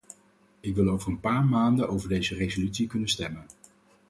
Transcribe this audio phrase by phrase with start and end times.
[0.59, 3.45] Ik wil over een paar maanden over deze resolutie kunnen stemmen.